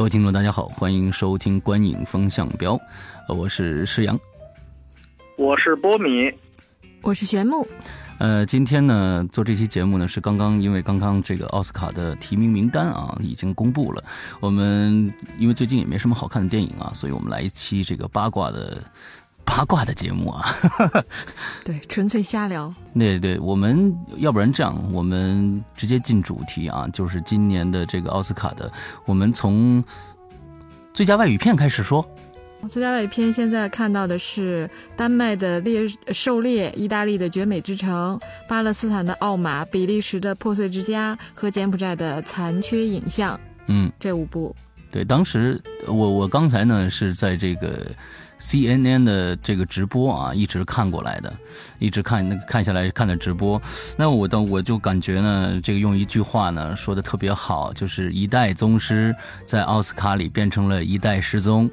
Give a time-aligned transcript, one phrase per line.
[0.00, 2.72] 各位听众，大家好，欢迎收听《观影风向标》，
[3.28, 4.18] 呃，我是施阳，
[5.36, 6.32] 我是波米，
[7.02, 7.68] 我是玄木。
[8.18, 14.02] 呃，今天呢，做这期节目呢，是刚刚因为刚刚这个奥斯卡的提名名单啊已经公布了。
[14.40, 18.82] 我们因为最近也没什么好看的电影啊，所以我们来一期这个八卦的
[19.50, 20.54] 八卦的节目啊。
[21.66, 22.72] 对，纯粹瞎聊。
[22.96, 28.70] 对对，我们要不然这样，我们直接进主题啊，就是今年的这个奥斯卡的，
[29.06, 29.82] 我们从
[30.94, 32.08] 最佳外语片开始说。
[32.68, 35.82] 最佳外语片现在看到的是丹麦的《猎
[36.12, 38.16] 狩猎》、意大利的《绝美之城》、
[38.48, 43.36] 巴勒斯坦的《奥马》、比利时的《破碎之家》和柬埔寨的《残缺影像》。
[43.66, 44.54] 嗯，这五部。
[44.92, 47.86] 对，当时我我刚才呢是在这个。
[48.40, 51.32] CNN 的这个直播啊，一直看过来的，
[51.78, 53.60] 一直看那个看下来看的直播，
[53.96, 61.70] 那我的我就感觉呢，这个用一句话呢说的特别好，就是一代宗师在奥斯卡里变成了一代失踪，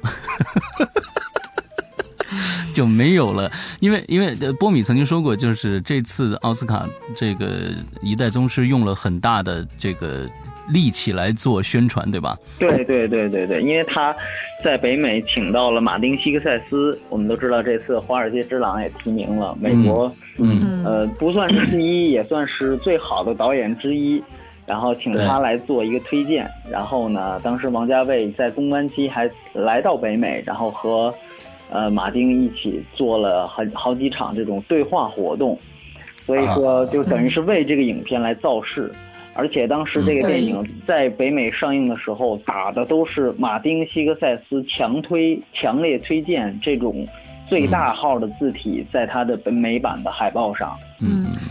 [2.74, 3.50] 就没有了。
[3.80, 7.72] 因为因为波米曾经说过，就是这次奥斯卡这个
[8.02, 10.28] 一代宗师用了很大的这个。
[10.72, 12.38] 力气来做宣传，对吧？
[12.58, 14.14] 对对对对对，因为他
[14.62, 24.22] 在北美请到了马丁·西克塞斯，我们都知道这次《华尔街之狼》也提名了美国，嗯呃，不算是第一， 也算是最好的导演之一。
[24.66, 26.46] 然后请他来做一个推荐。
[26.70, 31.14] 然后呢，当时王家卫在公关期还来到北美，然后和
[31.70, 35.58] 呃马丁一起做了很好几场这种对话活动，
[36.26, 38.92] 所以说就等于是为这个影片来造势。
[39.38, 47.06] 而且当时这个电影在北美上映的时候，打的都是马丁·西格塞斯强推、强烈推荐这种
[47.48, 50.76] 最大号的字体，在他的北美版的海报上。
[50.82, 50.87] 嗯，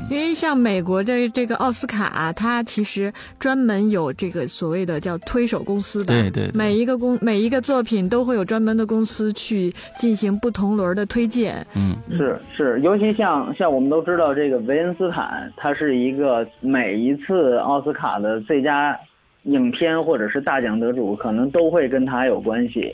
[0.09, 11.65] 因为像美国的这个奥斯卡，它其实专门有这个所谓的叫推手公司的，对对，每一个公每一个作品都会有专门的公司去进行不同轮的推荐。
[11.75, 18.97] 嗯，是是，尤其像像我们都知道这个维恩斯坦，他是一个每一次奥斯卡的最佳
[19.43, 22.93] 影片或者是大奖得主，可能都会跟他有关系。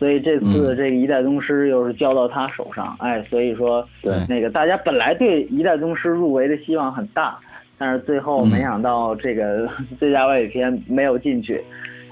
[0.00, 4.14] 所以这次这个一代宗师又是交到他手上，哎，所以说，对。
[4.26, 7.38] 那个大家本来对一代宗师入围的希望很大，
[7.76, 9.68] 但是最后没想到这个
[10.00, 11.62] 最佳外语片没有进去，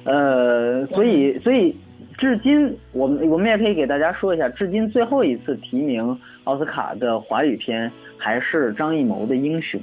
[0.04, 1.74] 呃，所以所以
[2.18, 9.80] 至今我们我们也可以给大家说一下，至今最后一次提名奥斯卡的华语片还是张艺谋的《英雄》，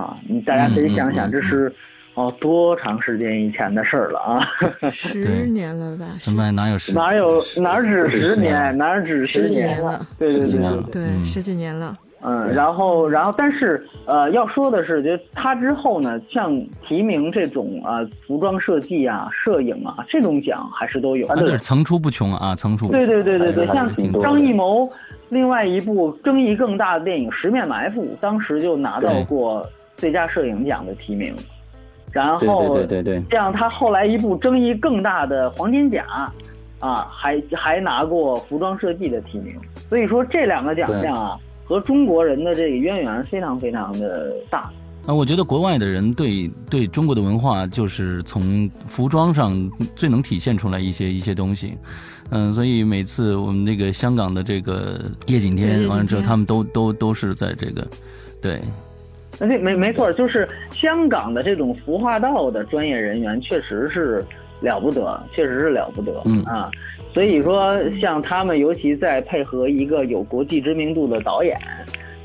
[0.00, 1.70] 啊，你大家可以想想这是。
[2.18, 4.44] 哦，多长时间以前的事儿了啊！
[4.90, 6.16] 十年了吧？
[6.20, 6.92] 什么哪有十？
[6.92, 8.76] 哪有哪止十年？
[8.76, 10.04] 哪止十年了？
[10.18, 11.96] 对对对对，十几年了。
[12.20, 23.00] 嗯，然后然后，但是呃，要说的是，就他之后呢，像提名这种啊，服装设计啊、摄影啊这种奖还是都有，那是层出不穷啊，层出不穷。
[23.00, 23.88] 对对对对对，像
[24.20, 24.90] 张艺谋
[25.28, 29.64] 另外一部争议更大的电影《十面埋伏》，当时就拿到过
[29.96, 31.32] 最佳摄影奖的提名。
[32.10, 36.04] 然后，对对对对，这样他后来一部争议更大的《黄金甲》，
[36.86, 39.54] 啊，还还拿过服装设计的提名。
[39.88, 44.70] 所以说这两个奖项啊，和中国人的这个渊源非常非常的大。
[45.06, 51.76] 啊，我觉得国外的人对对中国的文化，就是从服装上最能体现出来一些一些东西。
[52.30, 57.86] 嗯，所以每次我们那个香港的这个叶景天完了之后，他们都都都是在这个，
[58.40, 58.60] 对。
[59.38, 64.24] 对，没没错，就是香港的这种服化道的专业人员确实是
[64.60, 66.70] 了不得，确实是了不得，嗯啊，
[67.12, 71.56] 所以说像他们，尤其在配合一个有国际知名度的导演，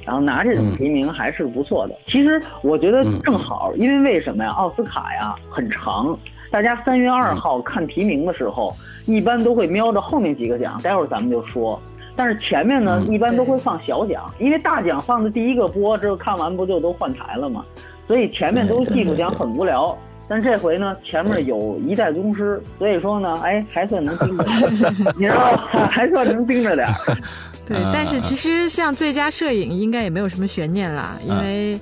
[0.06, 1.96] 然后拿这种提名还是不错的。
[2.08, 4.50] 其实我觉得正好，因为为什么呀？
[4.52, 6.18] 奥斯卡呀很长，
[6.50, 8.74] 大家三月二号看提名的时候，
[9.06, 11.80] 一般都会瞄着后面几个奖，待会儿咱们就说。
[12.16, 17.66] 但是前面呢，一般都会放小奖，因为大奖放的第一个播，之后看完不就都换台了吗？
[18.08, 19.98] 所以前面都技术奖很无聊。
[20.26, 24.46] 但这回呢，前面有一代宗师，所以说呢，哎，还算能盯着，
[25.18, 25.90] 你知道吧？
[25.92, 26.88] 还算能盯着点。
[27.68, 31.80] 对，但是其实像最佳摄影应该也没有什么悬念啦，因为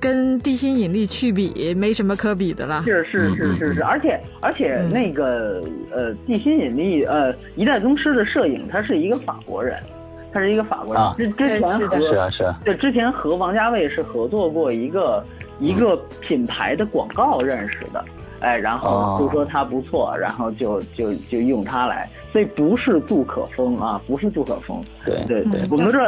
[0.00, 2.82] 跟地心引力去比，没什么可比的了。
[2.84, 9.78] 是是是是是，而且而且那个呃，地心引力呃，一代宗师的摄影，他是一个法国人，
[10.32, 11.02] 他是一个法国人。
[11.16, 15.24] 之之前和是啊是啊，对，之前和王家卫是合作过一个
[15.58, 18.04] 一个品牌的广告认识的，
[18.40, 24.80] 哎，然后就说他不错，然后就就就用他来，所以不是杜可风啊，不是杜可风。
[25.04, 26.04] 对对对，我们都知道。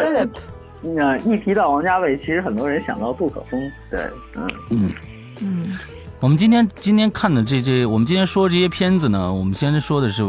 [0.81, 3.61] 那一提到王家卫，其实很多人想到杜可风。
[3.91, 4.01] 对，
[4.37, 4.93] 嗯嗯
[5.41, 5.79] 嗯。
[6.21, 10.25] 我们今天今天看的这些，我们今天说这些片子呢，我们先说的是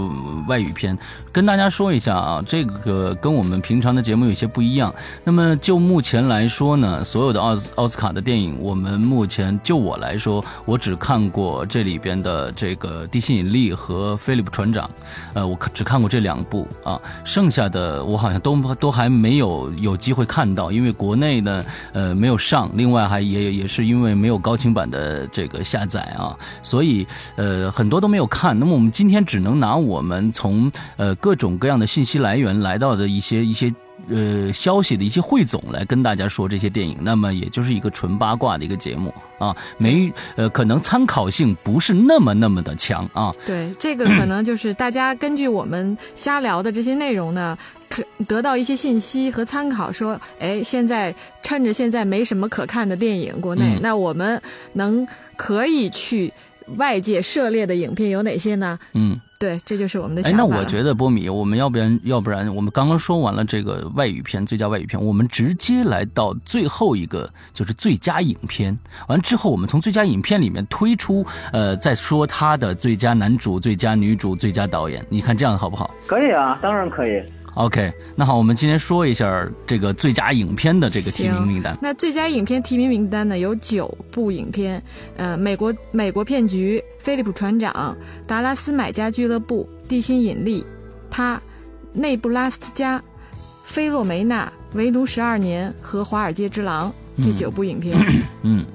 [0.48, 0.96] 外语片，
[1.32, 4.94] 跟大家说一下啊，这个跟我们平常的节目有些不一样。
[5.24, 14.88] 那么就目前来说呢，所有的奥斯奥斯卡的电影，我们目前就我来说，我只看过这里边的这个《地心引力》和《菲利普船长》，
[15.34, 25.79] 呃，我只看过这两部啊，剩下的我好像都都还没有有机会看到，因为国内呢，呃，没有上，另外还也也是因为没有高清版的这个下。
[25.80, 28.58] 下载啊，所以呃很多都没有看。
[28.60, 33.74] 那么我们今天只能拿我们从呃各种各样的信息来源来到的一些一些
[34.10, 36.98] 呃消息的一些汇总来跟大家说这些电影。
[37.02, 43.32] 那么也就是一个纯八卦的一个节目啊，没呃可能参考性不是那么那么的强啊。
[43.46, 47.58] 对，这个可能就是大家根据我们瞎聊的这些内容呢。
[47.90, 51.12] 可得到一些信息和参考，说，哎，现在
[51.42, 54.40] 趁着现在没什么可看的电影，国内，那我们
[54.74, 56.32] 能可以去
[56.78, 58.78] 外界涉猎的影片有哪些呢？
[58.94, 60.38] 嗯，对，这就是我们的想法。
[60.38, 68.78] 哎，那我觉得波米，我们要不然，要不然，我们刚刚说完了这个外语片最佳外语片，我们直接来到最后一个，就是最佳影片。
[69.08, 75.06] 完之后，我们从最佳影片里面推出，呃，再说他的最佳男主、最佳女主、最佳导演。
[75.10, 75.94] 你看这样好不好？
[76.06, 77.24] 可以啊，当然可以。
[77.60, 81.78] OK，那好，我们今天说一下这个最佳影片的这个提名名单。
[81.82, 84.82] 那最佳影片提名名单呢，有九部影片，
[85.18, 90.66] 呃，美国美国骗局、菲利普船长、达拉斯买家俱乐部、地心引力、
[91.12, 91.42] 他、
[91.92, 93.04] 内布拉斯加、
[93.66, 97.94] 菲洛梅娜、为奴十二年和华尔街之狼这九部影片。
[98.44, 98.66] 嗯。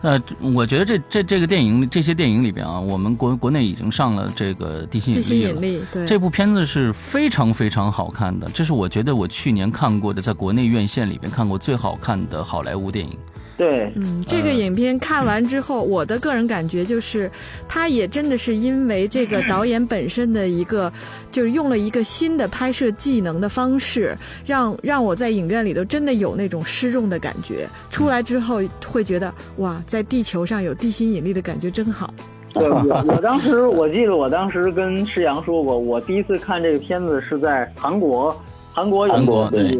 [0.00, 6.06] 呃，我觉得这这这个电影这些电影里边啊，我们国国内已经上了这个地心引力了。
[6.06, 13.18] 这部片子是非常非常好看的，这是我觉得我去年看过的，在国内院线里边看过最好看的好莱坞电影。
[13.58, 17.28] 对，嗯，这个影片看完之后，我的个人感觉就是，
[17.68, 20.90] 他也真的是因为这个导演本身的一个，
[21.32, 24.16] 就是用了一个新的拍摄技能的方式，
[24.46, 27.68] 让让我在影院里头真的有那种失重的感觉。
[27.90, 32.14] 出来之后会觉得，哇，在地球上有地心引力的感觉真好。
[32.54, 38.40] 对，我我当时我记得我当时跟施阳说过，我第一次看这个片子是在韩国，
[38.72, 39.76] 韩国韩国对。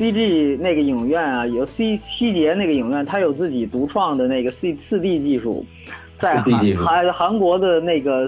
[0.00, 5.62] C G 那个影院啊，有 C 西捷那个影院，它有自己独创的那个 C 四 D 技术，
[6.18, 8.26] 在韩韩韩国的那个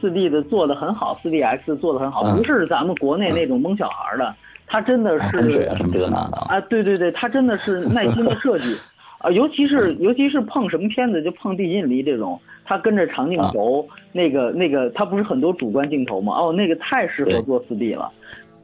[0.00, 4.34] 四 D 的做的很好，四 D X 做的很好，不是咱们国内那种蒙小孩的，
[4.66, 8.74] 它真的是什么这个那的啊，对对对，它真的是耐心的设计。
[9.18, 16.32] 啊，尤其是尤其是碰什么片子就碰地心引力这种，他跟着长镜头，那个那个他不是很多主观镜头吗？
[16.38, 18.10] 哦，那个太适合做四 D 了。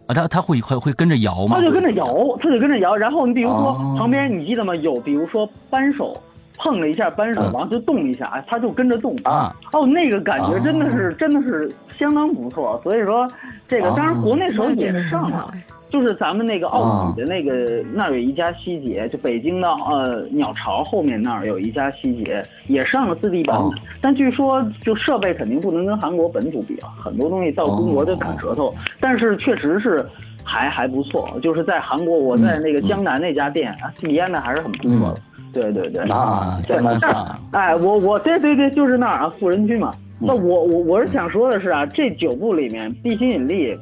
[0.07, 1.57] 啊，它它会会会跟着摇吗？
[1.57, 2.07] 它就跟着摇，
[2.41, 2.97] 它就跟着摇。
[2.97, 4.75] 然后你比如说旁边，你记得吗？
[4.77, 6.17] 有比如说扳手
[6.59, 9.55] 碰了一下扳手，然后就动一下，哎，他就跟着动啊。
[9.73, 12.81] 哦，那个感觉真的是真的是相当不错。
[12.85, 13.29] 所以说，
[13.67, 15.51] 这个当然国内时候也上了。
[15.89, 28.75] 就是咱们那个奥体的那个那儿有一家西捷，就北京的呃鸟巢后面那儿有一家西捷，也上了四 D 版本，但据说就设备肯定不能跟韩国本土比啊，很多东西到中国就打舌头。
[29.01, 30.05] 但是确实是
[30.43, 35.21] 还还不错，就是在韩国我在那个江南那家店啊，体验的还是很不错的。
[35.53, 37.39] 对对对啊，在那儿。
[37.53, 39.93] 哎，我我对对对，就是那儿啊，富人区嘛。
[40.19, 43.79] 那我我我是想说的是啊，这九部里面，地心引力。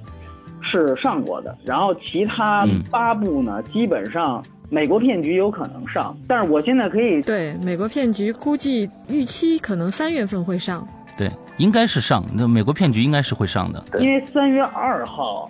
[0.78, 15.49] 是上过的，然后其他八部呢，基本上美国骗局有可能上，但是我现在可以对美国骗局估计预期可能三月份会上，对，应该是上，那美国骗局应该是会上的，因为三月二号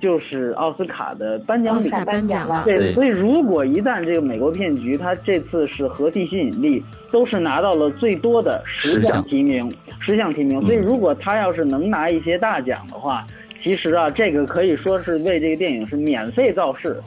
[0.00, 6.82] 就是奥斯卡的颁奖礼，颁奖了，对，所以如果一旦这个美国骗局，它这次是和地吸引力
[7.12, 13.24] 都是拿到了最多的十项提名，十项提名，所以如果他要是能拿一些大奖的话。
[13.66, 17.02] 其实啊，这个可以说是为这个电影是免费造势，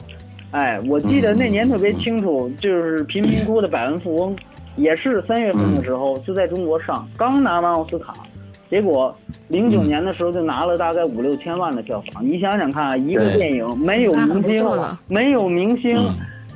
[0.50, 4.36] 哎，我记得那年特别清楚，就是贫民窟的百万富翁，
[4.76, 8.12] 也是三月份的时候就在中国上，刚拿完奥斯卡，
[8.68, 9.16] 结果
[9.48, 12.22] 零九年的时候就拿了大概五六千万的票房。
[12.22, 14.66] 你想想看，一个电影没有明星，
[15.08, 15.96] 没有明星，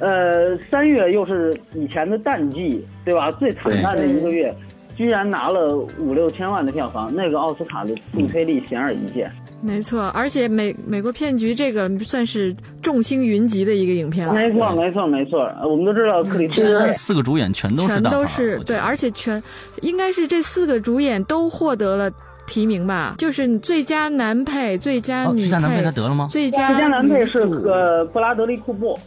[0.01, 3.31] 呃，三月又是以前的淡季，对吧？
[3.31, 4.55] 最惨淡的一个月，
[4.95, 9.33] 居然拿了五六千万的票房，那个奥斯卡的助推力显而易见。
[9.65, 14.35] 没错，而且美美国骗局这个算是众星云集的一个影片了。
[14.35, 15.51] 没错，没错，没错。
[15.65, 19.43] 我们都知道克里斯四个主演全都是全都是对，而且全
[19.81, 22.11] 应该是这四个主演都获得了
[22.47, 23.15] 提名吧？
[23.17, 26.29] 就是最佳男配、最佳女配，最佳男配他得了吗？
[26.31, 28.99] 最佳最佳男配是呃布拉德利库布，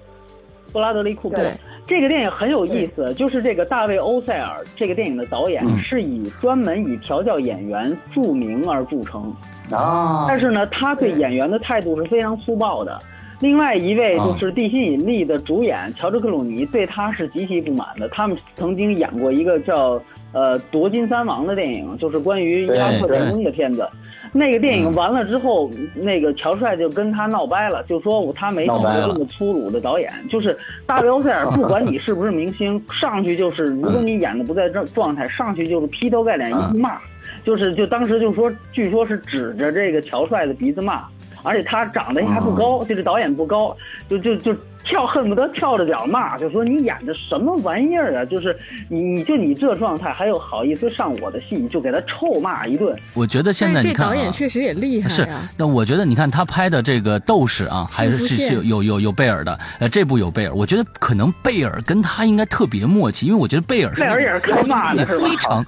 [0.73, 1.39] 布拉德利库珀。
[1.87, 9.33] 这个电影很有意思，就是这个大卫欧塞尔这个电影的导演是以专门以调教演员著名而著称。
[9.71, 10.25] 啊！
[10.27, 12.99] 但是呢，他对演员的态度是非常粗暴的。
[13.39, 18.09] 另外一位就是《地心引力》的主演乔治克鲁尼，对他是极其不满的。
[18.09, 20.01] 他们曾经演过一个叫
[20.33, 23.87] 呃《夺金三王》的电影，就是关于伊拉克战争的片子。
[24.33, 30.11] 那个电影完了之后，那个乔帅就跟他闹掰了，就说他没找过这么粗鲁的导演。
[30.29, 36.97] 就是大卫欧塞尔，不管你是不是明星， 上去就是如果你演的不在状状态，上去就是劈头盖脸一通骂。
[37.43, 41.05] 就是就当时就说，据说是指着这个乔帅的鼻子骂，
[41.47, 43.75] 而且他长得还不高，就是导演不高，
[44.09, 44.55] 就就就。
[44.83, 48.25] 跳恨不得跳着脚骂，就说你演的什么玩意儿啊！
[48.25, 48.57] 就是
[48.89, 52.97] 你，你就你这状态，还有好意思上我的戏，你就给他臭骂一顿。
[53.13, 55.09] 我觉得现在你看，这导演确实也厉害。
[55.09, 59.59] 是，那我觉得你看他拍的这个斗士啊，还是是是有有有贝尔的。
[59.79, 65.65] 呃，这部有贝尔，我觉得可能贝尔跟他应该特别默契，因为我觉得贝尔贝尔也是开骂的，非常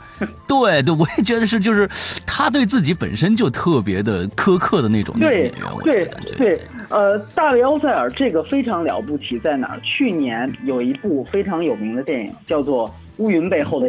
[0.47, 1.87] 对对，我也觉得是，就是
[2.25, 5.53] 他对自己本身就特别的苛刻的那种演员。
[5.83, 9.79] 对对，呃，大卫·奥塞尔这个非常了不起，在哪儿？
[9.81, 12.87] 去年有一部非常有名的电影，叫做
[13.17, 13.87] 《乌云背后的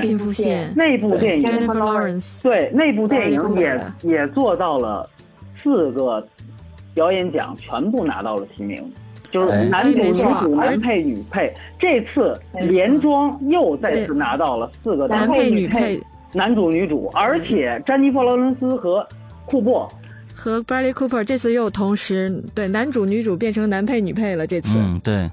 [0.00, 0.68] 幸福线》。
[0.76, 1.44] 那部电影
[2.42, 5.08] 对那部电影也也做到了
[5.62, 6.26] 四个
[6.94, 8.82] 表演奖，全部拿到了提名，
[9.30, 11.52] 就是男主、女主、男配、女配。
[11.78, 16.00] 这次连庄又再次拿到了四个男配、女配、
[16.32, 19.06] 男主、女主，而且詹妮弗·劳伦斯和
[19.44, 19.88] 库珀。
[20.36, 24.68] 和 Bradley Cooper 这次又同时对男主女主变成男配女配了，这次。
[24.76, 25.28] 嗯对，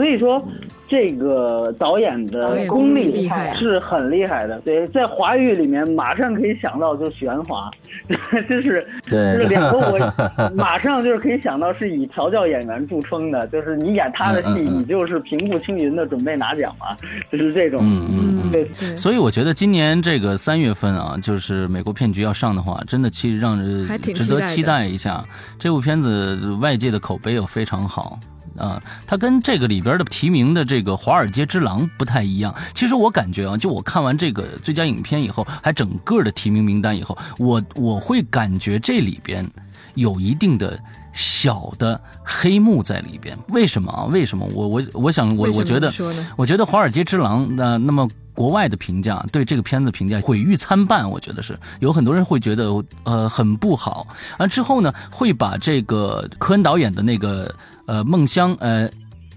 [0.00, 0.42] 所以说
[0.88, 4.58] 这个导演的功力是很厉害的。
[4.64, 7.70] 对，在华语里面马上可以想到就是许鞍华，
[8.48, 10.14] 就是就是两个我
[10.56, 16.96] 马上就是可以想到是以调教演员著称的，就是你演他的戏，你就是平步青云的准备拿奖嘛，
[17.30, 18.66] 就是这种嗯嗯对。
[18.96, 25.22] 所以我觉得今年这个三月份啊，就是美国骗局要上的话，真的其实让人值得期待一下。
[25.58, 28.18] 这部片子外界的口碑又非常好。
[28.56, 32.54] 啊，它跟这个里边的提名的这个《华尔街之狼》不太一样。
[32.74, 39.48] 其实我感觉啊，就我看完这个最佳影片以后，还整个的提名名单以后，我我会感觉这里边
[39.94, 40.78] 有一定的
[41.12, 43.38] 小的黑幕在里边。
[43.48, 44.04] 为什么啊？
[44.04, 44.46] 为什么？
[44.52, 45.92] 我我我想我我觉得，
[46.36, 52.70] 我觉得《华尔街之狼》那那么国外的评价对这个片子评价毁誉参半，我觉得是有很多人会觉得
[53.04, 54.06] 呃很不好。
[54.38, 57.54] 啊之后呢，会把这个科恩导演的那个。
[57.90, 58.88] 呃，梦乡，呃，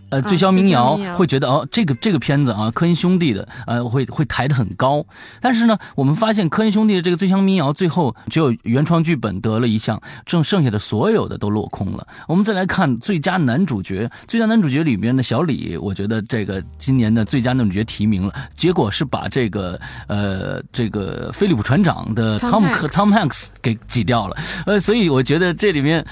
[0.09, 5.03] 呃，醉乡民谣会觉得哦，这个这个片子啊，科恩兄弟的，呃，会会抬得很高。
[5.41, 12.05] 但是呢，我们发现科恩兄弟的这个醉乡民谣最后只有原创剧本得了一项，剩剩下的所有的都落空了。
[12.27, 24.37] 我们再来看最佳男主角，最佳男主角里面的小李，我觉得这个今年的最佳男主角提名了，结果是把这个呃这个菲利普船长的汤姆克汤姆汉克斯给挤掉了。
[24.67, 26.05] 呃，所以我觉得这里面。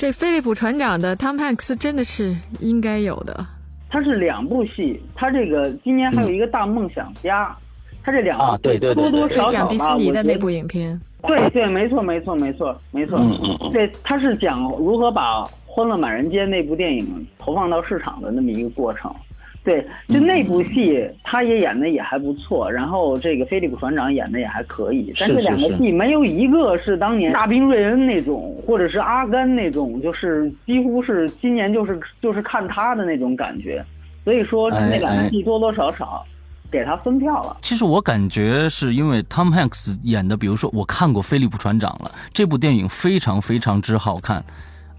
[0.00, 3.46] 这菲利普船长的汤汉克斯真的是应该有的。
[3.90, 7.54] 他是两部戏，他这个今年还有一个大梦想家，
[8.02, 10.98] 他这两啊对对多多少少迪士尼的那部影片。
[11.24, 13.18] 对对，没错没错没错没错。
[13.18, 13.72] 嗯嗯。
[13.74, 19.14] 对，他是讲如何把《欢乐满人间》那部电影投放到市场的那么一个过程。
[19.62, 33.84] 对，就那部戏，他也演的也还不错，然后这个菲利普船长演的也还可以，但是两个戏没有一个是当年大兵瑞恩那种，或者是阿甘那种，就是几乎是今年就是就是看他的那种感觉，
[34.24, 36.24] 所以说那两个戏多多少少
[36.70, 37.58] 给他分票了。
[37.60, 44.42] 其实我感觉是因为 Tom Hanks 演的，比如说我看过菲利普船长了，这部电影非常非常之好看。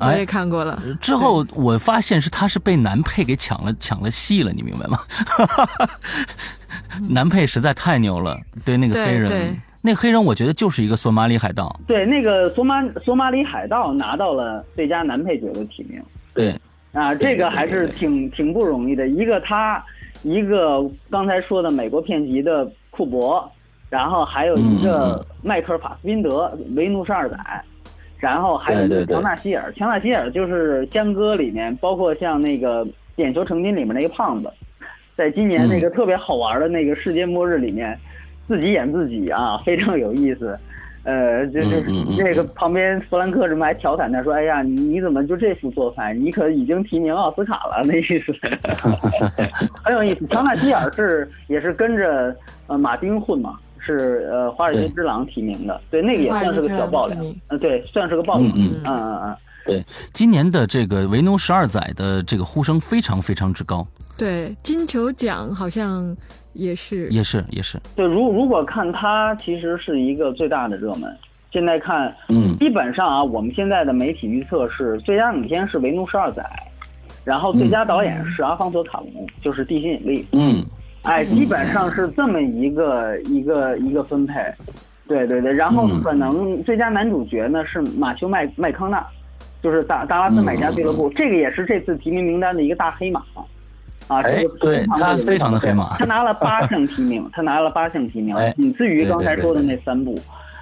[0.08, 0.82] 我也看过了。
[1.00, 5.00] 之后我发现是他是被男配给抢了抢了戏了，你明白吗？
[7.10, 11.74] 男配实在太牛了，对那个黑人，那黑人我觉得就是一个索马里海盗。
[11.88, 16.02] 对，那个索马索马里海盗拿到了最佳男配角的提名。
[16.34, 16.54] 对，
[16.94, 19.08] 啊，这个还是挺挺不容易的。
[19.08, 19.84] 一个他，
[20.24, 23.50] 一个刚才说的美国片集的库珀，
[23.90, 27.38] 然后还有一个迈克尔法斯宾德，为奴十二载。
[28.22, 34.50] 然后还有一个乔纳希尔，乔纳希尔就是《江歌》里面，包括像那个点球成金里面那个胖子，
[35.18, 37.98] 在今年那个特别好玩的那个世界末日里面，
[38.48, 40.58] 自己演自己啊，非常有意思。
[41.04, 41.84] 呃，就是
[42.16, 46.14] 那个旁边弗兰克什么还调侃他说：“哎呀，你你怎么就这副做派？
[46.14, 48.32] 你可已经提名奥斯卡了，那意思
[49.84, 52.36] 很有意思。”乔纳希尔是也是跟着
[52.68, 57.18] 呃马丁混嘛，是呃《华尔街之狼》提名的，对，那个也算是个小爆料，
[57.50, 59.36] 嗯，对，算是个爆料，嗯嗯嗯。
[59.64, 63.86] 对，今年的这个维奴十二载的这个呼声非常非常之高。
[64.18, 66.18] 对，金球奖好像
[66.54, 67.80] 也是，也是，也是。
[67.96, 71.16] 对，如如果看它，其实是一个最大的热门。
[71.52, 76.44] 现在看，嗯，基本上啊，我们现在的媒体预测是最佳影片是维奴十二载，
[77.24, 80.24] 然后最佳导演是阿方索卡隆，就是《地心引力》。
[80.32, 80.66] 嗯，
[81.04, 84.36] 哎，基本上是这么一个一个一个分配。
[85.08, 89.06] 对对对，然后可能最佳男主角呢是马修麦麦康纳。
[89.64, 93.22] 就是达达拉斯买家俱乐部，这个也是这次提名名单的一个大黑马，
[94.08, 100.20] 啊，这个对他非常的黑马，他拿了八项提名， 他拿了八项提名，仅次于刚才说的那三部，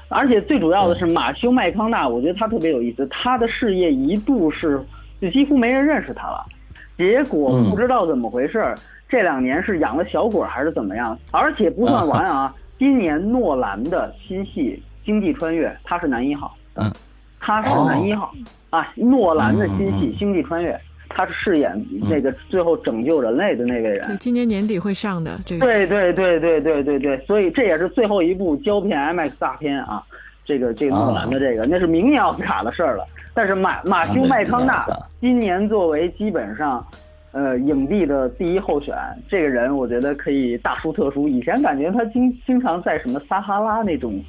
[0.10, 4.81] 而且最主要的是马修麦康纳，我觉得他特别有意思，他的事业一度是
[5.22, 6.46] 就几乎没人认识他了，
[6.98, 8.75] 结果不知道怎么回事，
[9.09, 16.89] 这两年是养了小鬼还是怎么样，而且不算完啊，今年诺兰的新戏《星际穿越》，他是男一号，嗯。
[17.41, 18.31] 他是男一号。
[18.69, 20.73] 啊，诺兰的新戏《星际穿越》，
[21.07, 24.05] 他是饰演那个最后拯救人类的那位人。
[24.05, 25.65] 对，今年年底会上的这个。
[25.65, 30.03] 对对对对对对对，所以这也是最后一部胶片 IMAX 大片啊，
[30.45, 33.05] 这个这个诺兰的这个，那是明年奥斯卡的事儿了。
[33.33, 34.77] 但是马马修麦康纳
[35.21, 36.85] 今年作为基本上，
[37.31, 38.95] 呃，影帝的第一候选，
[39.27, 41.27] 这个人我觉得可以大书特书。
[41.27, 44.19] 以前感觉他经经常在什么撒哈拉那种。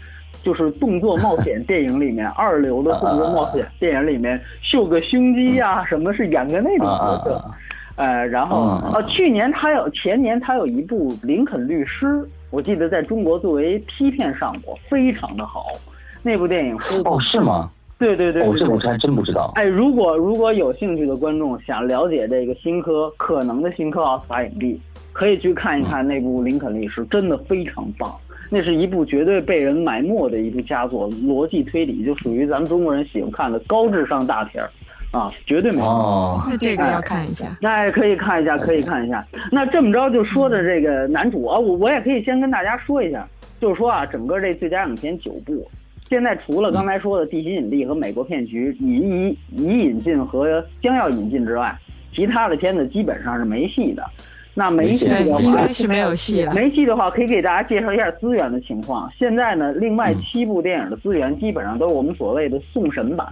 [0.43, 7.45] 就是动作冒险 电影里面二流的动作冒险电影里面秀个胸肌呀，什么是演个那种角色？
[7.97, 12.07] 呃，然后呃，去年他有前年他有一部《林肯律师》，
[12.51, 15.67] 我记得在中国作为批片上过，非常的好。
[16.23, 16.75] 那部电影
[17.05, 17.71] 哦是吗？
[18.01, 19.53] 对对对，哦这我还真不知道。
[19.55, 24.81] 哎，如果如果有兴趣的观众想了解这个新科可能的新科奥斯卡影帝，
[25.13, 28.11] 可以去看一看那部《林肯律师》，真的非常棒。
[28.53, 34.69] 那是一部绝对被人埋没的一部佳作，逻辑推理就属于咱们中国人喜欢看的高智商大片儿，
[35.13, 36.43] 啊，绝对没错。
[36.49, 39.25] 那这个要看一下，那可以看一下，可以看一下。
[39.53, 43.25] 那这么着就说的这个男主啊，我我也可以先跟大家说一下，
[43.61, 45.65] 就是说啊，整个这最佳影片九部，
[46.11, 51.73] 现在除了刚才说的《地心引力》和《美国骗局》已已已引进和将要引进之外，
[52.13, 54.03] 其他的片子基本上是没戏的。
[54.53, 56.53] 那没戏的话，应该是没有戏了。
[56.53, 59.09] 没戏的话，可以给大家介绍一下资源的情况。
[59.17, 63.25] 现在呢，另外七部电影的资源基本上都是我们所谓的送审版，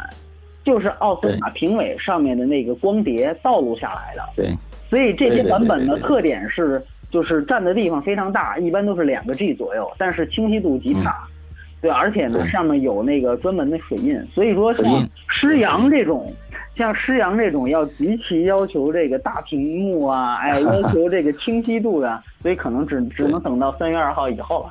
[0.62, 4.23] 就是奥斯卡评委上面的那个光碟盗录下来的。
[4.37, 4.57] 对，
[4.88, 11.27] 所以这些版本的特点是，就是占的地方非常大，一般都是两个 G 左右，但是清晰度极差。
[11.81, 16.33] 对，而且呢，上面有那个专门的水印，所以说像施洋这种。
[16.77, 24.71] 像施洋这种要极其要求这个大屏幕啊， 哎，要求这个清晰度的，所以可能只只能等到三月二号以后了，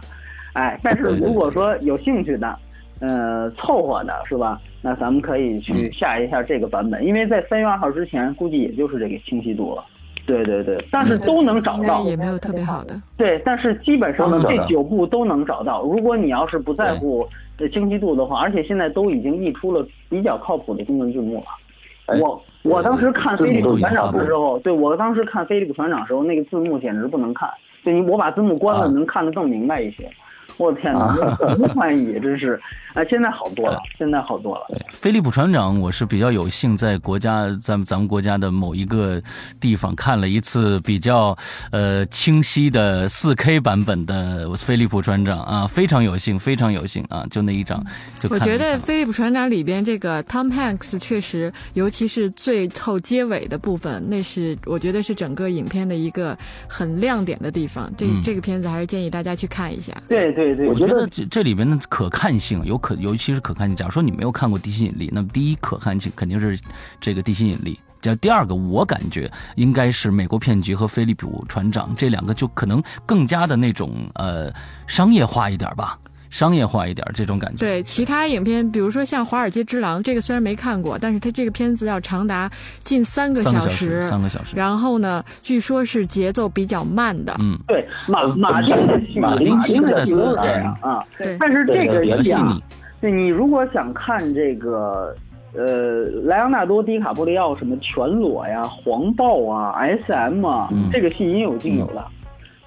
[0.53, 2.57] 哎，但是如果说有兴趣的，
[3.01, 4.57] 呃，凑合的是吧？
[4.81, 9.83] 那咱们可以去下一下这个版本，因为在三月二号之前，估计也就是这个清晰度了。
[10.27, 12.93] 对对对，但是都能找到，也没有特别好的。
[13.15, 15.81] 对，但是基本上这九部都能找到。
[15.83, 17.25] 如果你要是不在乎
[17.71, 22.19] 清晰度的话，而且现在都已经溢出了比较靠谱的中文字幕了。
[22.19, 27.49] 我我当时看飞利浦船长的时候，对我当时看飞利浦船长的时候，那个字幕简直不能看，
[27.85, 30.09] 就你我把字幕关了，能看得更明白一些。
[30.57, 31.13] 我的天哪，
[31.49, 32.59] 什么翻译真是！
[32.93, 34.65] 啊，现在好多了，现在好多了。
[34.91, 39.21] 飞利浦船长，我是比较有幸在国家，在咱们国家的某一个
[39.59, 41.37] 地方看了一次比较
[41.71, 47.23] 呃清晰的四 K 版本的飞利浦船长啊，非常有幸，非常有幸啊！
[47.29, 47.85] 就那一张，
[48.19, 56.35] 就我觉得飞利浦船长里边这个 Tom Hanks 确实，尤其是最后结尾的部分，那是我觉得是整个影片的一个
[56.67, 57.91] 很亮点的地方。
[57.95, 59.93] 这这个片子还是建议大家去看一下。
[60.07, 62.93] 对对对，我觉得这这里边的可看性有可。
[62.95, 63.75] 尤其是可看性。
[63.75, 66.59] 假如说你没有看过《地心引力》，那么第一可看性肯定是
[67.01, 67.73] 这个《地心引力》。
[67.99, 74.53] 这第二个，我感觉应该是《美国骗局》和《菲利普船长》这两个，就可能更加的那种呃
[74.85, 75.97] 商业化一点吧，
[76.29, 77.57] 商业化一点这种感觉。
[77.57, 82.49] 对其他影片，比如说像《华尔街之狼》，这个虽然没看过，但是它这个片子要长达
[82.83, 84.55] 近三个小时，三个小时。
[84.55, 87.35] 然后呢，据说是节奏比较慢的。
[87.39, 88.75] 嗯，对，马马丁
[89.19, 91.03] 马丁马丁在斯这样啊。
[91.17, 92.61] 对，但是这个一样。
[92.99, 95.15] 对你如果想看这个
[95.53, 102.03] 呃，莱昂纳多·迪卡布里奥什么全裸呀、黄暴啊、S.M 啊，这个戏应有尽有的。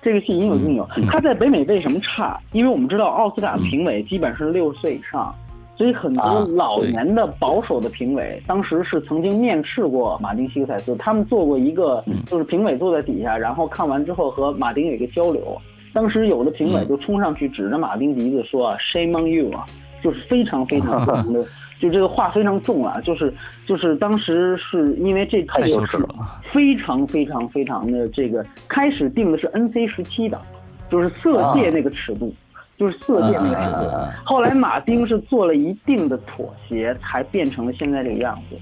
[0.02, 0.86] 这个戏应有尽有。
[1.10, 2.38] 他在北美为什么差？
[2.52, 5.34] 因为我们知道奥斯卡评委基本是六十岁以上。
[5.76, 15.56] 所以很多老年的保守的评委，当时是曾经面试过马丁·西克塞斯，他们做过一个，就是评委坐在底下，然后看完之后和马丁有一个交流。
[15.94, 19.64] 当时有的评委就冲上去指着马丁鼻子说：“Shame on you 啊！”
[20.04, 21.42] 就是非常非常 的，
[21.80, 23.00] 就这个话非常重啊。
[23.00, 23.34] 就是
[23.66, 26.08] 就是当时是因为这太羞耻了，
[26.52, 29.88] 非常非常非常的这个开始定的是 N.C.
[29.88, 30.40] 十七的，
[30.88, 32.32] 就是色戒那个尺度。
[32.78, 33.90] 就是色戒那个尺度，
[34.24, 38.56] 后来马丁是做了一定的妥协，才变成了现在这个样子。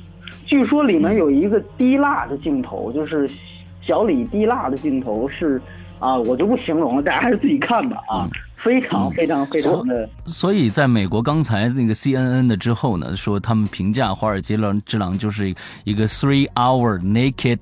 [0.45, 3.31] 据说里面有一个滴蜡的镜头，就是
[3.81, 5.63] 小李滴蜡的镜头是
[6.01, 8.27] 啊，我就不形容了，大家还是自己看吧啊，
[8.63, 10.09] 非常非常非常的。
[10.27, 17.59] 所以，在美国刚才那个 CNN 的之后呢，说他们评价《华尔街狼之狼》就是一个 three hour naked。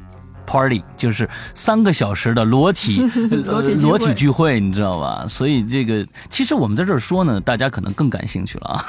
[0.49, 3.03] Party 就是三个小时的裸体
[3.83, 5.27] 裸体聚会，你知道吧？
[5.29, 8.87] 所以这个其实我们在这儿说呢，大家可能更感兴趣了啊。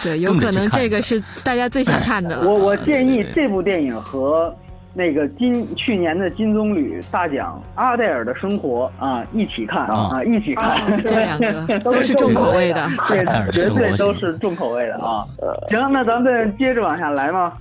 [0.00, 2.42] 对， 有可能这个是大家最想看的。
[2.48, 4.56] 我我建议这部电影和
[4.92, 10.80] 那个金去年的金棕榈大奖《阿黛尔的生活》啊一起看啊，一起看。
[11.02, 15.24] 这两个都 是重口味的，对，绝对都是重口味的啊。
[15.68, 17.52] 行，那咱们接着往下来吗？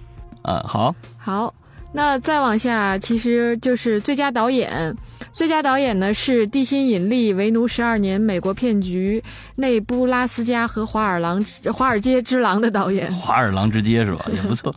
[0.44, 1.54] 啊，好，好。
[1.92, 4.96] 那再往下，其实就是最佳导演。
[5.32, 9.22] 最佳导演呢是《地心引力》《为奴十二年》《美国骗局》
[9.56, 13.12] 《内布拉斯加》和《华尔狼华尔街之狼》的导演。
[13.14, 14.26] 华尔狼之街是吧？
[14.34, 14.74] 也不错。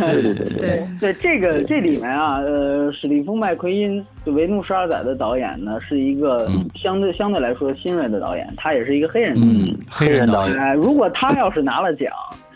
[0.00, 6.48] 对对对对对，这个这里面啊，呃，史蒂夫麦奎因就《为奴十二载》的导演呢，是一个
[6.80, 9.76] 相对相对来说新锐的导演，他也是一个黑人导演。
[9.88, 10.74] 黑人导演。
[10.74, 12.10] 如果他要是拿了奖，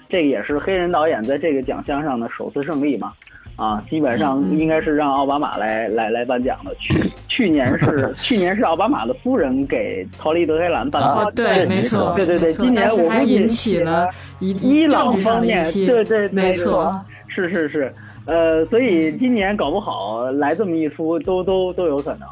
[0.09, 3.12] 这也是黑人导演在这个奖项上的首次胜利嘛。
[3.57, 6.75] 啊，基本上应该是让奥巴马来来来颁奖的。
[6.77, 11.33] 去去年是去年是奥巴马的夫人给陶丽德黑兰颁的。
[11.33, 12.53] 对，没错，对对对。
[12.53, 14.09] 今年我还引起了
[14.40, 17.95] 伊朗方面，对对，没错，是是是。
[18.27, 22.29] 呃，所以今年搞不好来这么一出，都都都有可能。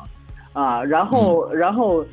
[0.53, 2.05] 啊，然后然后。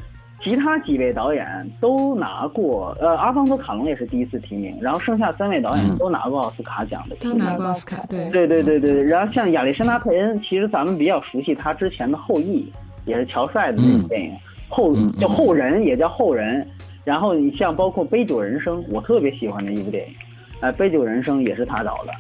[0.41, 1.45] 其他几位导演
[1.81, 7.15] 都拿过，呃，阿方索卡隆也是第一次提名，然后剩下三位导演都拿过奥斯卡奖的。
[7.17, 8.29] 都拿过奥斯卡，对。
[8.29, 12.71] 对对对对，然后像亚历山大·佩恩，其实咱们比较熟悉他之前的《后裔》，
[13.09, 14.31] 也是乔帅的那部电影，
[14.69, 16.65] 后叫后人，也叫后人。
[17.03, 20.13] 然后你像包括《杯酒人生》，我特别喜欢的一部电影，
[20.61, 22.13] 呃，《杯酒人生》也是他导的。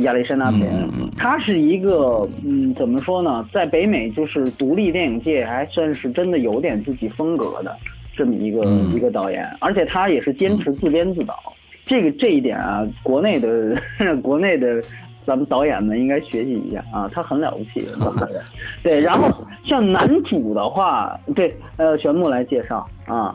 [0.00, 7.74] 亚历山大·佩恩，他是一个，嗯，怎么说呢，在北美就是独立电影界还算是真的有点自己风格的
[8.14, 11.34] 这么一个一个导演，而且他也是坚持自编自导，
[11.86, 13.80] 这个这一点啊，国内的
[14.22, 14.82] 国内的
[15.24, 17.86] 咱们导演们应该学习一下啊，他很了不起。
[18.82, 19.30] 对，然后
[19.64, 23.34] 像男主的话，对，呃，玄木来介绍啊。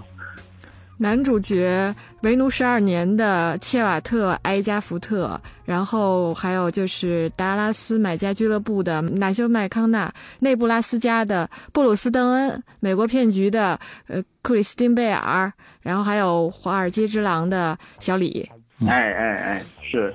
[0.98, 13.78] 男主角为奴十二年的切瓦特·埃加福特，然后还有就是达拉斯买家俱乐部的纳修·麦康纳，内布拉斯加的布鲁斯·邓恩，美国骗局的
[14.08, 15.52] 呃克里斯汀·贝尔，
[15.82, 18.50] 然后还有华尔街之狼的小李。
[18.88, 20.14] 哎哎哎，是，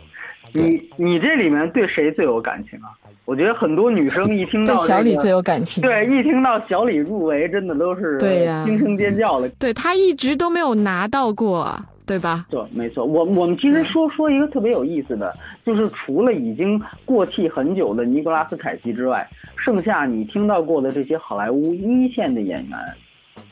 [0.53, 2.97] 你你这里面对谁最有感情啊？
[3.29, 9.47] 我觉得很多女生一听到 小李最有感情，对，一听到小李入围，真的都是对呀，惊声尖叫的。
[9.59, 12.47] 对他一直都没有拿到过，对吧？
[12.49, 13.05] 对，没错。
[13.05, 15.31] 我我们其实说说一个特别有意思的，
[15.63, 22.79] 就是除了已经过气很久的尼古拉斯凯奇之外，剩下你听到过的这些好莱坞一线的演员。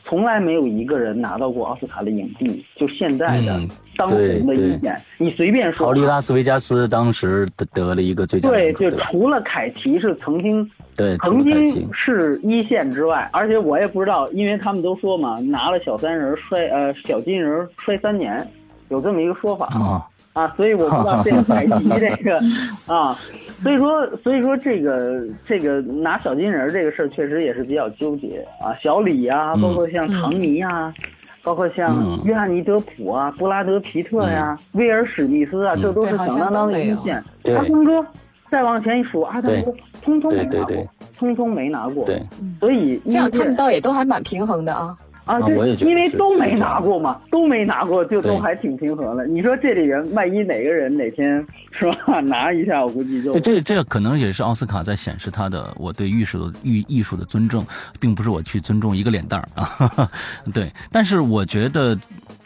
[0.03, 3.59] 从来没有一个人拿到过奥斯卡的影帝，就现在的
[3.95, 5.87] 当红的一线，你随便说。
[5.87, 8.49] 逃离拉斯维加斯当时得得了一个最佳。
[8.49, 18.47] 对，就除了凯奇是曾经，对，曾经是一线之外，而且我也不知道，因为他们都说嘛，拿了小三人摔呃小金人摔三年，
[18.89, 20.05] 有这么一个说法啊。
[20.37, 22.39] 啊，所以我不知道这个凯奇 这个
[22.85, 23.17] 啊，
[23.63, 28.69] 所以说所以说这个这个拿小金人这个事儿确实也是比较纠结啊。
[28.81, 30.93] 小李啊，包括像唐尼啊，
[31.41, 37.15] 包括像约翰尼德普啊、布拉德皮特呀、威尔史密斯啊，这都是响当当的一线。
[37.55, 38.05] 阿汤哥，
[38.51, 39.73] 再往前一数，阿汤哥
[40.03, 42.05] 通通没拿过，通通没拿过。
[42.05, 42.21] 对，
[42.59, 44.95] 所以这样他们倒也都还蛮平衡的啊。
[45.27, 49.27] 啊，对，因为都没拿过嘛，都没拿过，就都还挺平和的。
[49.27, 57.65] 你说这里人万一哪个人哪天 是吧拿一下，我估计就这这可能也是奥斯卡在显示他的我对艺术的艺艺术的尊重，
[57.99, 60.09] 并不是我去尊重一个脸蛋儿啊。
[60.53, 61.97] 对，但是我觉得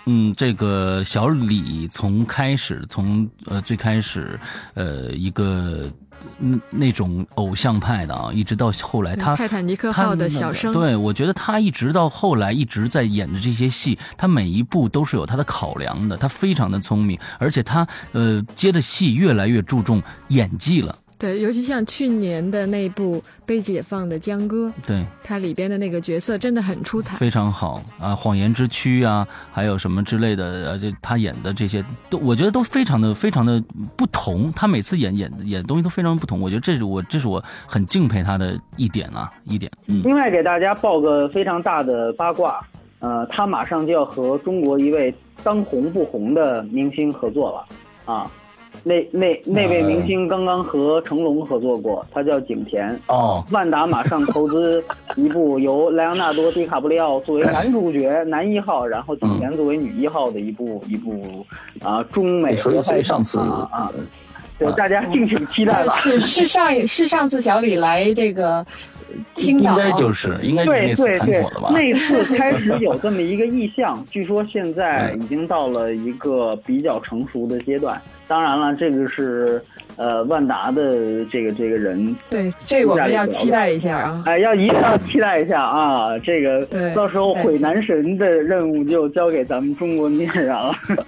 [0.05, 4.39] 嗯，这个小李从开始，从呃最开始，
[4.73, 5.85] 呃一个
[6.37, 20.95] 那那种偶像派的啊，一直到后来他泰坦尼克号的小生，对我觉得他一直到后来一直在演的这些戏，他每一部都是有他的考量的，他非常的聪明，而且他呃接的戏越来越注重演技了。
[21.21, 33.63] 对，尤其像去年的那部《被解放的江歌》，对，他里边的那个角色真的很出彩，非常好啊，《谎言之躯》啊，还有什么之类的，呃，这他演的这些都，我觉得都非常的非常的
[33.95, 34.51] 不同。
[34.53, 39.71] 他每次演演演的东西都非常不同，我觉得这是我这是我很敬佩他的一点啊，一点。
[39.85, 40.01] 嗯。
[40.03, 42.59] 另外给大家报个非常大的八卦，
[42.97, 48.31] 呃，他马上就要和中国一位当红不红的明星合作了啊。
[48.83, 52.99] 那那那位明星刚刚和成龙合作过，他叫景甜。
[53.07, 54.83] 哦，万达马上投资
[55.15, 61.45] 一部由莱昂纳多·迪卡布里奥作为男主角男一号，然后景甜作为女一号的一部一部
[61.83, 63.91] 啊中美合拍上次啊，
[64.57, 65.93] 对大家敬请期待吧。
[65.95, 68.65] 是是上是上次小李来这个。
[69.37, 78.01] 应该就是应该对对对，那次开始有这么一个意向， 据说现在已经到了一个比较成熟的阶段。
[78.27, 79.63] 当然了，这个是。
[79.97, 84.23] 呃，万达的这个这个人，对，这我们要期待一下啊！
[84.25, 86.17] 哎，要一定要期待一下啊！
[86.19, 90.73] 这个到时候毁男神的任务就交给咱们中国女演员了。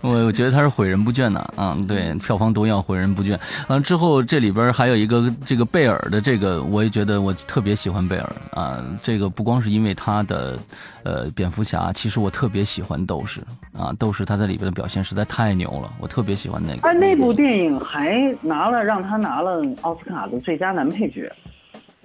[0.00, 1.76] 我我觉得他是毁人不倦的啊！
[1.86, 3.38] 对，票房毒药毁人不倦。
[3.68, 8.82] 完之后这里边还有一个这个贝尔的这个，我也觉得我特别喜欢贝尔啊！
[9.02, 10.58] 这个不光是因为他的
[11.04, 13.40] 呃蝙蝠侠，其实我特别喜欢斗士
[13.76, 13.94] 啊！
[13.98, 16.85] 斗士他在里边的表现实在太牛了，我特别喜欢那个。
[16.92, 21.30] 那部电影还拿了让他拿了奥斯卡的最佳男配角，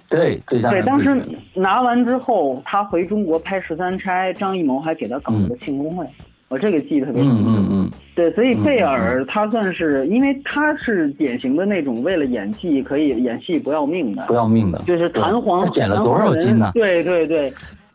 [0.08, 1.20] 对，最佳对，当时
[1.54, 6.06] 拿完之后，他回中国拍《十三钗》，张艺谋还给他搞了个庆功会，
[6.48, 7.44] 我这个记得特别清楚。
[7.46, 16.70] 嗯嗯对，所以贝尔他算是，因为他是典型的那种为了演技可以演戏不要命的，不要命的，就是弹簧减了多少斤呢？
[16.74, 17.52] 对对对。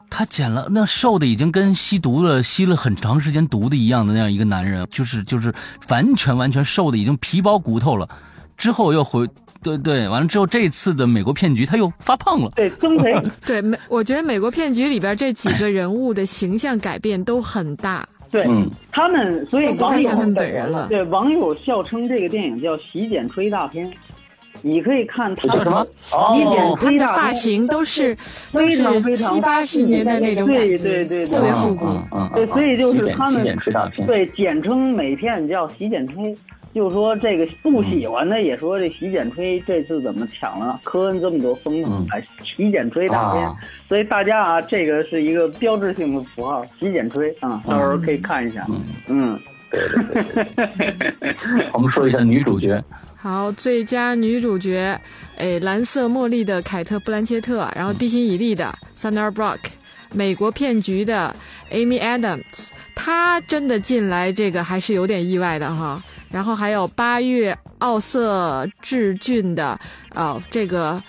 [0.09, 5.53] 他减了，那瘦的已经跟吸毒了、吸了很长时间毒的一样的那样一个男人，就是就是
[5.89, 8.07] 完全完全瘦的已经皮包骨头了。
[8.57, 9.27] 之后又回，
[9.61, 12.51] 对对，完了之后这次的美国骗局他又发胖了。
[12.55, 13.13] 对，增肥。
[13.45, 18.07] 对美，我觉得美国骗局里边这几个人物的形象改变都很大。
[18.31, 18.45] 对，
[18.91, 20.87] 他们所以网友本人了。
[20.87, 23.91] 对网友笑称这个电影叫“洗剪吹大片”。
[24.61, 25.85] 你可以看他什么？
[25.97, 26.15] 洗
[26.51, 28.15] 剪吹的发型都是
[28.51, 31.85] 非常非常七八十年代那种对对对，特别复古。
[32.33, 33.43] 对，所以就是他们
[34.05, 36.35] 对简称美片叫洗剪吹，
[36.73, 42.05] 就说这个不喜欢的也说这洗剪吹这次怎么抢了科恩这么多风呢？
[42.11, 43.49] 哎，洗剪吹大片，
[43.87, 48.65] 所以大家啊，这个是一个标志性的符号，洗剪吹啊，到时候可以看一下。
[49.07, 49.39] 嗯，
[49.71, 51.67] 对对对。
[51.73, 52.83] 我们说一下女主角。
[53.19, 54.97] 好，最佳女主角，
[55.37, 59.59] 哎，蓝色茉莉的凯特·布兰切特，然后地心引力的 Sandra Bullock，
[60.13, 61.35] 美国骗局的
[61.71, 66.01] Amy Adams，她真的进来这个还是有点意外的哈。
[66.29, 69.77] 然后还有八月奥瑟智俊的，
[70.13, 71.01] 哦，这个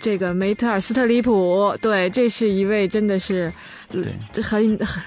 [0.00, 3.50] 这个梅特尔斯特里普，对，这是一位真的是，
[3.90, 5.02] 对，很很。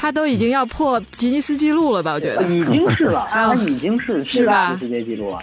[0.00, 2.14] 他都已经要破吉尼斯纪录了吧？
[2.14, 4.74] 我觉得已经是了， 他已经是是吧？
[4.80, 5.38] 世界纪录了。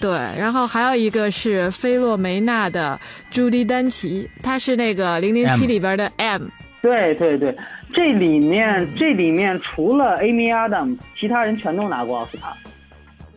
[0.00, 2.98] 对，然后还有一个是菲洛梅娜的
[3.30, 6.44] 朱迪丹奇，她是那个零零七里边的 M。
[6.80, 7.54] 对对对，
[7.92, 12.56] 这里面这里面除了 Amy Adams，其他人全都拿过奥斯卡。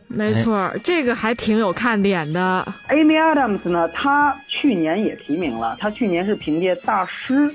[0.06, 2.66] 没错，这个还挺有看点的。
[2.88, 7.50] Amy Adams 呢，她去年也提名了，她去年是凭借大师。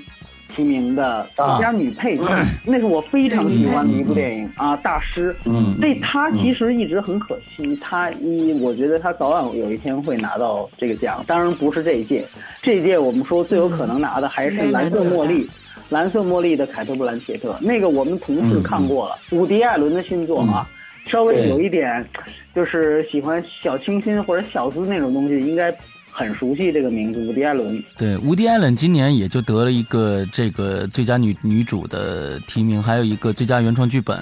[0.48, 2.24] 提名的最佳女配角，
[2.64, 5.34] 那是我非常喜欢的一部电影啊，大师。
[5.44, 12.24] 嗯，那他其实一直很可惜，他一我觉得他早晚有一天会拿到这个奖，当然不是这一届，
[12.62, 15.48] 这一届我们说最有可能拿的还是蓝色茉莉，
[15.88, 20.68] 蓝色茉莉的凯特布兰切特，那个我们同事看过了，伍迪艾伦的新作啊，
[21.06, 22.06] 稍微有一点，
[22.54, 25.74] 就是喜欢小清新或者小资那种东西，应该。
[26.16, 27.82] 很熟悉这个名字，伍迪·艾伦。
[27.98, 34.16] 对，伍迪·艾伦今年也就得了一个这个最佳女女主的提名，还有一个最佳原创剧本，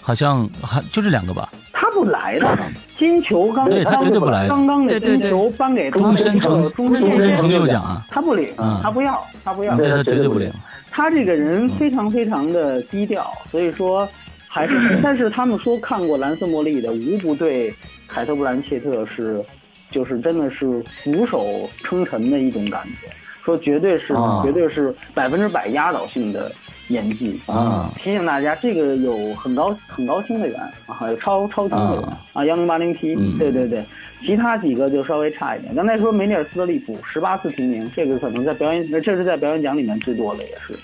[0.00, 1.52] 好像还就这两个吧。
[1.74, 2.58] 他不来的，
[2.98, 4.48] 金球刚对他绝对不来。
[4.48, 8.50] 刚刚的金球颁给终身成终身成就奖啊，他不领，
[8.82, 10.50] 他不要，他不要，对他绝对不领。
[10.90, 14.08] 他这个人非常非常的低调，所以说
[14.48, 17.74] 还是，但是他们说看过《蓝色茉莉》的，无不对
[18.08, 19.44] 凯特·布兰切特是。
[19.90, 23.08] 就是真的是俯首称臣的一种感觉，
[23.44, 26.52] 说绝对是绝对是百分之百压倒性的
[26.88, 27.92] 演技啊。
[27.96, 33.84] 提醒大家，这个有很高很高清的源啊，有超超清的源啊，幺零八零 P，对对对。
[34.22, 35.74] 其他几个就稍微差一点。
[35.74, 40.74] 刚才说梅尼尔斯特利普十八次提名，这个可能在表演，这是在表演奖里面最多的，也是。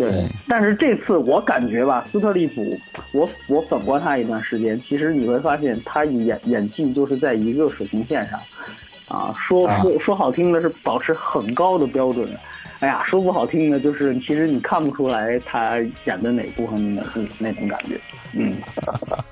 [0.00, 2.80] 对，但是这次我感觉吧，斯特利普，
[3.12, 8.40] 我我粉过他一段时间，其实你会发现他演演技就是在一个水平线上，
[9.08, 12.26] 啊，说说说好听的是保持很高的标准，
[12.78, 18.00] 哎呀，说不好听的就是其实你看不出来他演的哪部分哪部那种感觉，
[18.32, 18.56] 嗯，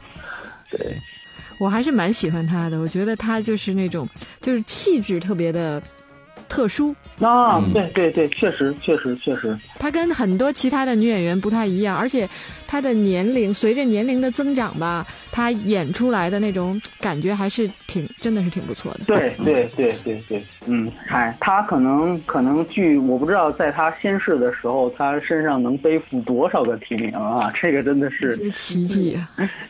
[0.70, 0.94] 对，
[1.58, 4.06] 我还是蛮喜欢他的，我觉得他就是那种
[4.42, 5.82] 就是气质特别的
[6.48, 6.94] 特殊。
[7.20, 12.28] 啊，对对对，确实确实确实，她跟很多其他的女演员不太一样，而且
[12.68, 19.00] 她的年龄随着年龄的增长吧，他演出来的那种感觉还是挺，真的是挺不错的。
[19.06, 27.50] 对对对对对，嗯，嗨，他可能可能据我不知道，在他先逝的时候，他身上能背负多少个提名啊？
[27.60, 29.18] 这个真的是 奇迹，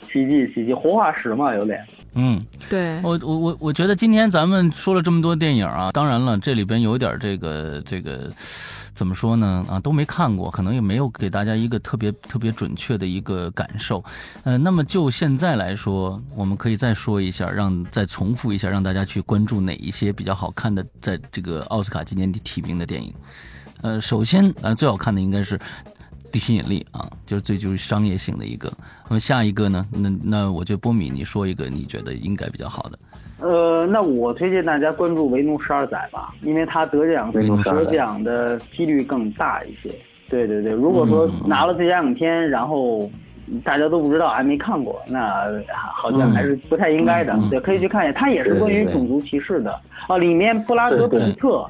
[0.03, 1.81] 奇迹奇迹，活化石嘛，有点。
[2.15, 8.29] 嗯，对我我我我觉得今天咱们说了这么多电影啊，当然了，这里边有点这个这个
[8.99, 14.03] 怎么说呢啊，都没看过，可能也没有给大家一个特别特别准确的一个感受。
[14.43, 23.15] 呃，那么就现在来说，我们可以再说一下，让再重复一下，让大家去关注哪一些比较好看的，在这个奥斯卡今年提名的电影。
[23.83, 25.57] 呃，首先呃最好看的应该是。
[26.31, 28.71] 地心引力啊，就是最就是商业性的一个。
[29.09, 29.87] 那么下一个呢？
[29.91, 32.99] 那那我觉得波米，你说一个你觉得应该比较好的。
[33.41, 39.95] 呃，那我推荐大家关注《维奴十二载》吧，因为他得奖得奖的几率更大一些。
[40.29, 43.09] 对对对，如果说拿了最佳影片，然后
[43.65, 47.35] 大家都不知道还没看过，那好像还是不太应该的。
[47.49, 49.73] 对，可以去看一下，它也是关于种族歧视的
[50.07, 50.19] 啊。
[50.19, 51.65] 里面布拉德皮特。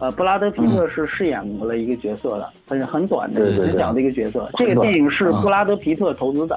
[0.00, 4.48] 呃，布拉德皮特是饰演过了一个角色的，很很短的很小的一个角色。
[4.56, 6.56] 这个电影是布拉德皮特投资的。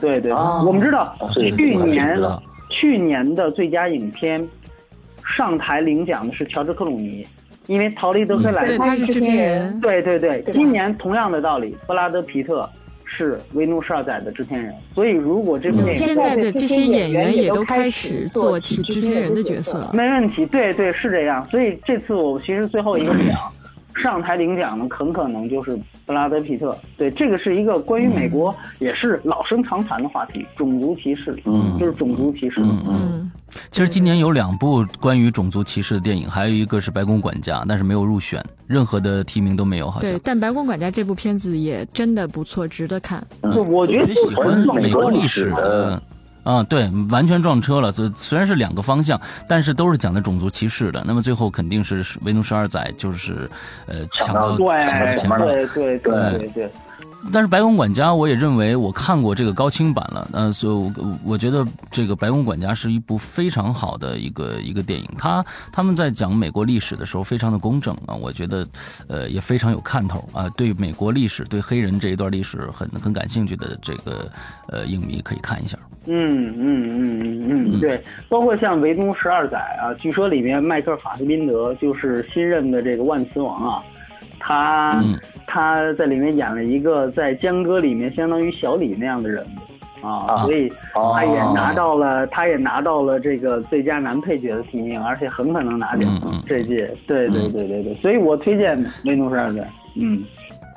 [0.00, 2.20] 对对，我们知道去年
[2.68, 4.46] 去年的最佳影片
[5.36, 7.26] 上台领奖的是乔治克鲁尼，
[7.66, 9.80] 因为逃离德黑兰他是制片人。
[9.80, 12.68] 对对对，今年同样的道理，布拉德皮特。
[13.10, 20.44] 是《维奴十二载》的制片人，所以如果这部电影现在的这些演员也都开始做起制片人的角色，没问题。
[20.44, 21.44] 对对，是这样。
[21.50, 23.34] 所以这次我其实最后一个奖
[23.98, 26.76] 上台领奖的，很可能就是布拉德皮特。
[26.96, 33.30] 对，这个是一个关于美国也是老生常谈的话题，种族歧视，嗯，就是种族歧视，嗯。
[33.70, 40.10] 其实今年有两部关于种族歧视的电影，还有一个是《白宫管家》，但是没有入选，任何的提名都没有，好像。
[40.10, 43.26] 对，但《白宫管家》这部片子也真的不错，值得看。
[43.42, 46.00] 我觉得喜欢美国历史的，
[46.48, 47.92] 啊，对，完全撞车了。
[47.92, 51.04] 虽虽然是两个方向，但是都是讲的种族歧视的。
[51.06, 53.50] 那么最后肯定是《维奴十二载》，就是
[53.84, 55.44] 呃抢到抢到前面了。
[55.44, 56.70] 对对对对对。
[57.32, 65.06] 但是《白宫管家》，我也认为我看过这个高清版了，呃，所以我我觉得这个《白宫管家》是一部非常好的一个一个电影。
[65.18, 68.66] 他他们在讲美国历史的时候非常的工整啊，我觉得
[69.08, 70.48] 呃也非常有看头啊。
[70.50, 74.30] 对美国历史、对黑人这一段历史很很感兴趣的这个
[74.68, 75.76] 呃影迷可以看一下。
[76.06, 83.82] 嗯嗯嗯嗯嗯，对，包括像《维奴十二载》啊，据说里面迈克尔·法斯宾德就是新任的这个万磁王啊。
[84.38, 85.02] 他
[85.46, 96.96] 他在里面演了一个在江歌里面相当于小李那样的人物啊，所以他也拿到了他也拿到了这个最佳男配角的提名，而且很可能拿奖这届。
[97.06, 99.60] 对对对对对，所以我推荐《维奴十二载》。
[99.96, 100.22] 嗯，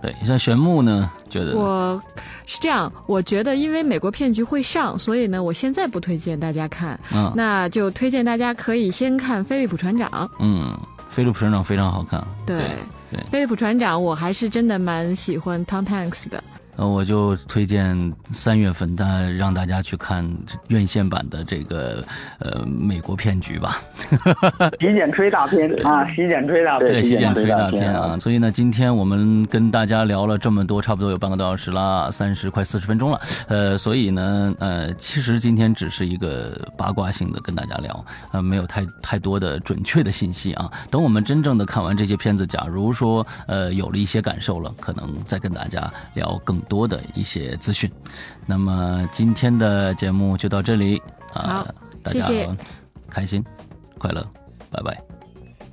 [0.01, 2.01] 对，像玄牧呢，觉得我
[2.47, 6.99] 是这样，我觉得因为美国骗局会上，所以呢，我现在不推荐大家看，
[7.35, 10.09] 那就推荐大家可以先看《菲利普船长》。
[10.39, 10.73] 嗯，
[11.09, 12.25] 《菲利普船长》非常好看。
[12.43, 12.57] 对。
[13.31, 16.43] 菲利普船长，我还是真的蛮喜欢 Tom Hanks 的。
[16.81, 17.95] 呃，我就推荐
[18.31, 19.05] 三月份，大
[19.37, 20.27] 让大家去看
[20.69, 22.03] 院线版的这个
[22.39, 23.79] 呃美国骗局吧。
[24.81, 28.17] 洗剪吹大片啊，洗剪吹大片，对，洗剪吹大片啊。
[28.19, 33.21] 所以呢，今天我们跟大家聊了这么多，差不多有半个多小时了，三十快四十分钟了。
[33.47, 40.67] 呃，所以呢，呃，其实今天只是一个八卦性的跟大家聊，呃，没有太太多的准确的信息啊。
[40.89, 46.59] 等我们真正的看完这些片子，假如说呃有了一些感受了，可能再跟大家聊更。
[46.71, 47.91] 多的一些资讯，
[48.45, 51.01] 那么今天的节目就到这里
[51.33, 51.67] 啊，
[52.01, 52.29] 大家
[53.09, 53.43] 开心
[53.97, 54.25] 快乐，
[54.71, 55.03] 拜拜，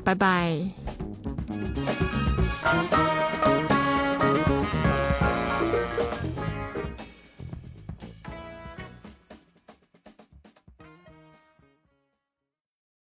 [0.03, 0.59] 拜拜。